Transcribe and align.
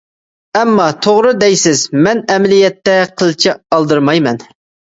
ئەمما 0.61 0.87
توغرا 1.07 1.33
دەيسىز، 1.43 1.83
مەن 2.07 2.23
ئەمەلىيەتتە 2.33 2.99
قىلچە 3.23 3.57
ئالدىرىمايمەن. 3.79 4.45